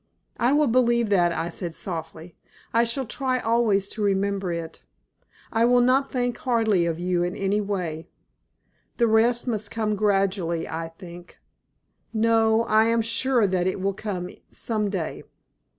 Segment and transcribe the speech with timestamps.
[0.39, 2.35] "I will believe that," I said, softly;
[2.73, 4.81] "I shall try always to remember it.
[5.53, 8.07] I will not think hardly of you in any way.
[8.97, 11.37] The rest must come gradually I think
[12.13, 15.21] no, I am sure that it will come some day."